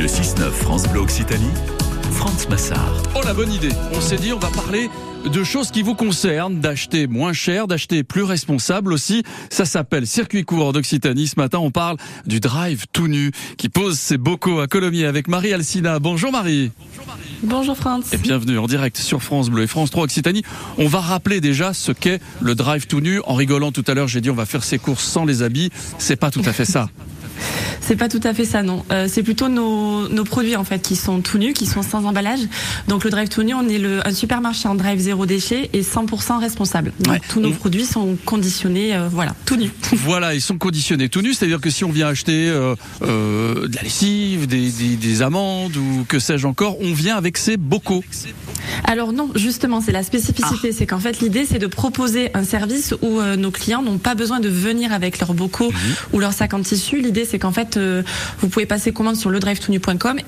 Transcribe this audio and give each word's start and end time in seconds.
Le 0.00 0.06
6-9 0.06 0.50
France 0.52 0.88
Bleu 0.88 1.00
Occitanie, 1.00 1.50
France 2.10 2.48
Massard. 2.48 3.02
Oh 3.14 3.20
la 3.22 3.34
bonne 3.34 3.52
idée. 3.52 3.68
On 3.92 4.00
s'est 4.00 4.16
dit 4.16 4.32
on 4.32 4.38
va 4.38 4.48
parler 4.48 4.88
de 5.30 5.44
choses 5.44 5.70
qui 5.70 5.82
vous 5.82 5.94
concernent, 5.94 6.58
d'acheter 6.58 7.06
moins 7.06 7.34
cher, 7.34 7.66
d'acheter 7.66 8.02
plus 8.02 8.22
responsable 8.22 8.94
aussi. 8.94 9.24
Ça 9.50 9.66
s'appelle 9.66 10.06
Circuit 10.06 10.46
court 10.46 10.72
d'Occitanie. 10.72 11.28
Ce 11.28 11.34
matin, 11.36 11.58
on 11.58 11.70
parle 11.70 11.98
du 12.24 12.40
drive 12.40 12.86
tout 12.94 13.08
nu 13.08 13.30
qui 13.58 13.68
pose 13.68 13.98
ses 13.98 14.16
bocaux 14.16 14.60
à 14.60 14.68
Colomiers 14.68 15.04
avec 15.04 15.28
Marie 15.28 15.52
Alcina. 15.52 15.98
Bonjour 15.98 16.32
Marie. 16.32 16.72
Bonjour 17.42 17.76
France. 17.76 18.10
Et 18.14 18.16
bienvenue 18.16 18.56
en 18.56 18.68
direct 18.68 18.96
sur 18.96 19.22
France 19.22 19.50
Bleu 19.50 19.64
et 19.64 19.66
France 19.66 19.90
3 19.90 20.04
Occitanie. 20.04 20.44
On 20.78 20.86
va 20.86 21.00
rappeler 21.00 21.42
déjà 21.42 21.74
ce 21.74 21.92
qu'est 21.92 22.22
le 22.40 22.54
drive 22.54 22.86
tout 22.86 23.00
nu. 23.00 23.20
En 23.26 23.34
rigolant 23.34 23.70
tout 23.70 23.84
à 23.86 23.92
l'heure, 23.92 24.08
j'ai 24.08 24.22
dit 24.22 24.30
on 24.30 24.34
va 24.34 24.46
faire 24.46 24.64
ses 24.64 24.78
courses 24.78 25.04
sans 25.04 25.26
les 25.26 25.42
habits. 25.42 25.68
C'est 25.98 26.16
pas 26.16 26.30
tout 26.30 26.42
à 26.46 26.54
fait 26.54 26.64
ça. 26.64 26.88
C'est 27.80 27.96
pas 27.96 28.08
tout 28.08 28.20
à 28.24 28.34
fait 28.34 28.44
ça, 28.44 28.62
non. 28.62 28.84
Euh, 28.92 29.06
c'est 29.08 29.22
plutôt 29.22 29.48
nos, 29.48 30.08
nos, 30.08 30.24
produits 30.24 30.56
en 30.56 30.64
fait 30.64 30.80
qui 30.80 30.96
sont 30.96 31.20
tout 31.20 31.38
nus, 31.38 31.52
qui 31.52 31.66
sont 31.66 31.82
sans 31.82 32.04
emballage. 32.04 32.40
Donc 32.88 33.04
le 33.04 33.10
drive 33.10 33.28
tout 33.28 33.42
nu, 33.42 33.54
on 33.54 33.68
est 33.68 33.78
le, 33.78 34.06
un 34.06 34.12
supermarché 34.12 34.68
en 34.68 34.74
drive 34.74 34.98
zéro 34.98 35.26
déchet 35.26 35.70
et 35.72 35.82
100% 35.82 36.38
responsable. 36.38 36.92
Donc 37.00 37.14
ouais. 37.14 37.20
tous 37.28 37.40
nos 37.40 37.52
produits 37.52 37.84
sont 37.84 38.16
conditionnés, 38.24 38.94
euh, 38.94 39.08
voilà, 39.10 39.34
tout 39.44 39.56
nus. 39.56 39.72
Voilà, 39.92 40.34
ils 40.34 40.40
sont 40.40 40.58
conditionnés 40.58 41.08
tout 41.08 41.22
nus, 41.22 41.34
c'est-à-dire 41.34 41.60
que 41.60 41.70
si 41.70 41.84
on 41.84 41.90
vient 41.90 42.08
acheter 42.08 42.48
euh, 42.48 42.74
euh, 43.02 43.68
de 43.68 43.76
la 43.76 43.82
lessive, 43.82 44.46
des, 44.46 44.70
des, 44.70 44.96
des 44.96 45.22
amandes 45.22 45.76
ou 45.76 46.04
que 46.08 46.18
sais-je 46.18 46.46
encore, 46.46 46.76
on 46.80 46.92
vient 46.92 47.16
avec 47.16 47.36
ses 47.36 47.56
bocaux. 47.56 48.02
Alors 48.84 49.12
non, 49.12 49.30
justement, 49.34 49.80
c'est 49.80 49.92
la 49.92 50.02
spécificité, 50.02 50.70
ah. 50.70 50.76
c'est 50.76 50.86
qu'en 50.86 50.98
fait 50.98 51.20
l'idée 51.20 51.44
c'est 51.44 51.58
de 51.58 51.66
proposer 51.66 52.30
un 52.34 52.44
service 52.44 52.94
où 53.02 53.20
euh, 53.20 53.36
nos 53.36 53.50
clients 53.50 53.82
n'ont 53.82 53.98
pas 53.98 54.14
besoin 54.14 54.40
de 54.40 54.48
venir 54.48 54.92
avec 54.92 55.18
leurs 55.20 55.34
bocaux 55.34 55.70
mmh. 55.70 56.14
ou 56.14 56.20
leur 56.20 56.32
sac 56.32 56.54
en 56.54 56.60
tissu. 56.60 57.00
L'idée 57.00 57.24
c'est 57.24 57.38
qu'en 57.38 57.52
fait 57.52 57.76
euh, 57.76 58.02
vous 58.40 58.48
pouvez 58.48 58.66
passer 58.66 58.92
commande 58.92 59.16
sur 59.16 59.30
le 59.30 59.40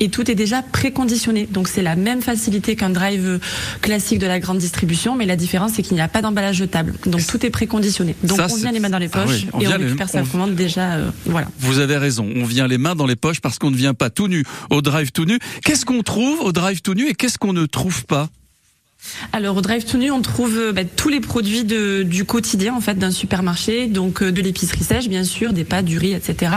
et 0.00 0.08
tout 0.08 0.30
est 0.30 0.34
déjà 0.34 0.62
préconditionné. 0.62 1.46
Donc 1.50 1.68
c'est 1.68 1.82
la 1.82 1.96
même 1.96 2.22
facilité 2.22 2.76
qu'un 2.76 2.90
drive 2.90 3.38
classique 3.80 4.18
de 4.18 4.26
la 4.26 4.40
grande 4.40 4.58
distribution, 4.58 5.14
mais 5.14 5.26
la 5.26 5.36
différence 5.36 5.72
c'est 5.74 5.82
qu'il 5.82 5.94
n'y 5.94 6.00
a 6.00 6.08
pas 6.08 6.22
d'emballage 6.22 6.56
jetable. 6.56 6.94
Donc 7.06 7.26
tout 7.26 7.44
est 7.44 7.50
préconditionné. 7.50 8.16
Donc 8.24 8.38
Ça, 8.38 8.46
on 8.50 8.56
vient 8.56 8.72
les 8.72 8.80
mains 8.80 8.90
dans 8.90 8.98
les 8.98 9.08
poches 9.08 9.22
ah 9.24 9.28
oui, 9.28 9.48
on 9.52 9.60
et 9.60 9.68
on 9.68 9.78
récupère 9.78 10.08
sa 10.08 10.22
commande 10.22 10.54
déjà. 10.54 10.94
Euh, 10.94 11.10
voilà. 11.26 11.48
Vous 11.58 11.78
avez 11.78 11.96
raison, 11.96 12.28
on 12.34 12.44
vient 12.44 12.66
les 12.66 12.78
mains 12.78 12.94
dans 12.94 13.06
les 13.06 13.16
poches 13.16 13.40
parce 13.40 13.58
qu'on 13.58 13.70
ne 13.70 13.76
vient 13.76 13.94
pas 13.94 14.10
tout 14.10 14.28
nu 14.28 14.44
au 14.70 14.82
drive 14.82 15.12
tout 15.12 15.24
nu. 15.24 15.38
Qu'est-ce 15.64 15.84
qu'on 15.84 16.02
trouve 16.02 16.40
au 16.40 16.52
drive 16.52 16.82
tout 16.82 16.94
nu 16.94 17.08
et 17.08 17.14
qu'est-ce 17.14 17.38
qu'on 17.38 17.52
ne 17.52 17.66
trouve 17.66 18.04
pas? 18.04 18.28
Alors 19.32 19.56
au 19.56 19.60
Drive 19.60 19.84
to 19.84 19.98
Nu, 19.98 20.10
on 20.10 20.22
trouve 20.22 20.72
bah, 20.74 20.84
tous 20.84 21.08
les 21.08 21.20
produits 21.20 21.64
de, 21.64 22.02
du 22.02 22.24
quotidien 22.24 22.74
en 22.74 22.80
fait 22.80 22.98
d'un 22.98 23.10
supermarché, 23.10 23.86
donc 23.86 24.22
euh, 24.22 24.32
de 24.32 24.42
l'épicerie 24.42 24.84
sèche 24.84 25.08
bien 25.08 25.24
sûr, 25.24 25.52
des 25.52 25.64
pâtes, 25.64 25.84
du 25.84 25.98
riz, 25.98 26.12
etc. 26.12 26.52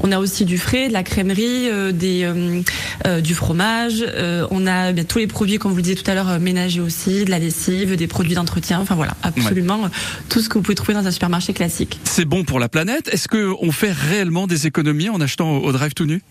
On 0.00 0.12
a 0.12 0.18
aussi 0.18 0.44
du 0.44 0.58
frais, 0.58 0.88
de 0.88 0.92
la 0.92 1.02
crèmerie, 1.02 1.68
euh, 1.68 1.92
des, 1.92 2.24
euh, 2.24 2.62
euh 3.06 3.20
du 3.20 3.34
fromage. 3.34 4.04
Euh, 4.06 4.46
on 4.50 4.66
a 4.66 4.92
bah, 4.92 5.04
tous 5.04 5.18
les 5.18 5.26
produits, 5.26 5.58
comme 5.58 5.72
vous 5.72 5.78
le 5.78 5.82
disiez 5.82 5.96
tout 5.96 6.10
à 6.10 6.14
l'heure, 6.14 6.38
ménagers 6.38 6.80
aussi, 6.80 7.24
de 7.24 7.30
la 7.30 7.38
lessive, 7.38 7.96
des 7.96 8.06
produits 8.06 8.34
d'entretien. 8.34 8.80
Enfin 8.80 8.94
voilà, 8.94 9.16
absolument 9.22 9.82
ouais. 9.82 9.90
tout 10.28 10.40
ce 10.40 10.48
que 10.48 10.54
vous 10.54 10.62
pouvez 10.62 10.74
trouver 10.74 10.94
dans 10.94 11.06
un 11.06 11.10
supermarché 11.10 11.52
classique. 11.52 11.98
C'est 12.04 12.24
bon 12.24 12.44
pour 12.44 12.58
la 12.58 12.68
planète. 12.68 13.08
Est-ce 13.12 13.28
que 13.28 13.52
on 13.60 13.72
fait 13.72 13.92
réellement 13.92 14.46
des 14.46 14.66
économies 14.66 15.08
en 15.08 15.20
achetant 15.20 15.56
au, 15.56 15.64
au 15.64 15.72
Drive 15.72 15.94
to 15.94 16.06
Nu 16.06 16.22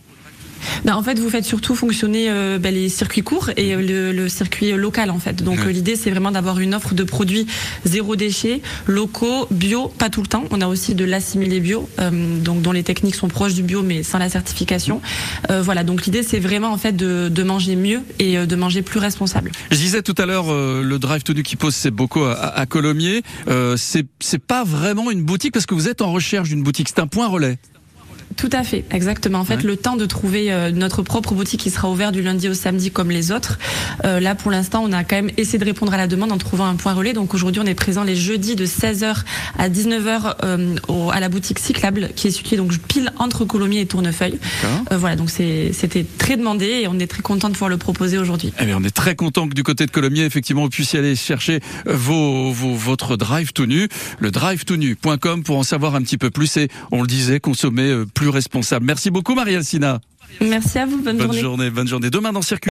ben, 0.85 0.95
en 0.95 1.03
fait, 1.03 1.19
vous 1.19 1.29
faites 1.29 1.45
surtout 1.45 1.75
fonctionner 1.75 2.29
euh, 2.29 2.57
ben, 2.57 2.73
les 2.73 2.89
circuits 2.89 3.21
courts 3.21 3.49
et 3.57 3.75
euh, 3.75 3.81
le, 3.81 4.11
le, 4.11 4.29
circuit 4.29 4.71
local, 4.71 5.11
en 5.11 5.19
fait. 5.19 5.43
Donc, 5.43 5.65
mmh. 5.65 5.69
l'idée, 5.69 5.95
c'est 5.95 6.09
vraiment 6.09 6.31
d'avoir 6.31 6.59
une 6.59 6.73
offre 6.73 6.93
de 6.93 7.03
produits 7.03 7.47
zéro 7.85 8.15
déchet, 8.15 8.61
locaux, 8.87 9.47
bio, 9.51 9.87
pas 9.87 10.09
tout 10.09 10.21
le 10.21 10.27
temps. 10.27 10.45
On 10.51 10.61
a 10.61 10.67
aussi 10.67 10.95
de 10.95 11.05
l'assimilé 11.05 11.59
bio, 11.59 11.89
euh, 11.99 12.39
donc 12.39 12.61
dont 12.61 12.71
les 12.71 12.83
techniques 12.83 13.15
sont 13.15 13.27
proches 13.27 13.53
du 13.53 13.63
bio, 13.63 13.81
mais 13.81 14.03
sans 14.03 14.17
la 14.17 14.29
certification. 14.29 15.01
Euh, 15.49 15.61
voilà. 15.61 15.83
Donc, 15.83 16.05
l'idée, 16.05 16.23
c'est 16.23 16.39
vraiment 16.39 16.71
en 16.71 16.77
fait 16.77 16.93
de, 16.93 17.29
de, 17.29 17.43
manger 17.43 17.75
mieux 17.75 18.01
et 18.19 18.37
de 18.45 18.55
manger 18.55 18.81
plus 18.81 18.99
responsable. 18.99 19.51
Je 19.71 19.77
disais 19.77 20.01
tout 20.01 20.15
à 20.17 20.25
l'heure 20.25 20.53
le 20.53 20.99
drive 20.99 21.23
to 21.23 21.33
qui 21.33 21.55
pose 21.55 21.73
ses 21.73 21.91
bocaux 21.91 22.25
à, 22.25 22.33
à 22.33 22.65
Colomiers. 22.65 23.23
c'est 23.77 24.05
c'est 24.19 24.43
pas 24.43 24.63
vraiment 24.63 25.11
une 25.11 25.23
boutique 25.23 25.53
parce 25.53 25.65
que 25.65 25.73
vous 25.73 25.87
êtes 25.87 26.01
en 26.01 26.11
recherche 26.11 26.49
d'une 26.49 26.63
boutique. 26.63 26.89
C'est 26.89 26.99
un 26.99 27.07
point 27.07 27.27
relais. 27.27 27.57
Tout 28.39 28.49
à 28.53 28.63
fait, 28.63 28.85
exactement. 28.91 29.39
En 29.39 29.43
fait, 29.43 29.57
ouais. 29.57 29.63
le 29.63 29.75
temps 29.75 29.97
de 29.97 30.05
trouver 30.05 30.49
euh, 30.49 30.71
notre 30.71 31.01
propre 31.01 31.33
boutique 31.33 31.59
qui 31.59 31.69
sera 31.69 31.91
ouvert 31.91 32.13
du 32.13 32.21
lundi 32.21 32.47
au 32.47 32.53
samedi 32.53 32.89
comme 32.89 33.11
les 33.11 33.33
autres. 33.33 33.59
Euh, 34.05 34.21
là, 34.21 34.33
pour 34.33 34.49
l'instant, 34.49 34.81
on 34.81 34.93
a 34.93 35.03
quand 35.03 35.17
même 35.17 35.29
essayé 35.35 35.59
de 35.59 35.65
répondre 35.65 35.93
à 35.93 35.97
la 35.97 36.07
demande 36.07 36.31
en 36.31 36.37
trouvant 36.37 36.65
un 36.65 36.75
point 36.75 36.93
relais. 36.93 37.11
Donc 37.11 37.33
aujourd'hui, 37.33 37.61
on 37.61 37.65
est 37.65 37.75
présent 37.75 38.01
les 38.01 38.15
jeudis 38.15 38.55
de 38.55 38.65
16h 38.65 39.13
à 39.57 39.67
19h 39.67 40.35
euh, 40.45 40.75
au, 40.87 41.11
à 41.11 41.19
la 41.19 41.27
boutique 41.27 41.59
cyclable 41.59 42.11
qui 42.15 42.29
est 42.29 42.31
située 42.31 42.55
donc 42.55 42.77
pile 42.77 43.11
entre 43.19 43.43
Colomiers 43.43 43.81
et 43.81 43.85
Tournefeuille. 43.85 44.39
Euh, 44.63 44.97
voilà, 44.97 45.17
donc 45.17 45.29
c'était 45.29 46.05
très 46.17 46.37
demandé 46.37 46.65
et 46.65 46.87
on 46.87 46.97
est 46.97 47.07
très 47.07 47.21
content 47.21 47.49
de 47.49 47.53
pouvoir 47.55 47.69
le 47.69 47.77
proposer 47.77 48.17
aujourd'hui. 48.17 48.53
Eh 48.61 48.65
bien, 48.65 48.77
on 48.79 48.85
est 48.85 48.95
très 48.95 49.15
content 49.15 49.49
que 49.49 49.53
du 49.53 49.63
côté 49.63 49.85
de 49.85 49.91
Colomiers, 49.91 50.23
effectivement, 50.23 50.61
vous 50.61 50.69
puissiez 50.69 50.99
aller 50.99 51.17
chercher 51.17 51.59
vos, 51.85 52.53
vos 52.53 52.73
votre 52.73 53.17
drive 53.17 53.51
tout 53.51 53.65
nu, 53.65 53.89
le 54.19 54.31
drive 54.31 54.63
tout 54.63 54.77
nu.com 54.77 55.43
pour 55.43 55.57
en 55.57 55.63
savoir 55.63 55.95
un 55.95 56.01
petit 56.03 56.17
peu 56.17 56.29
plus 56.29 56.55
et 56.55 56.69
on 56.91 57.01
le 57.01 57.07
disait, 57.07 57.41
consommer 57.41 58.05
plus 58.13 58.28
responsable. 58.29 58.85
Merci 58.85 59.09
beaucoup, 59.11 59.35
Marie-Alcina. 59.35 59.99
Merci 60.41 60.79
à 60.79 60.85
vous. 60.85 61.01
Bonne, 61.01 61.17
bonne 61.17 61.25
journée. 61.27 61.39
journée. 61.41 61.69
Bonne 61.69 61.87
journée. 61.87 62.09
Demain 62.09 62.31
dans 62.31 62.41
Circuit. 62.41 62.67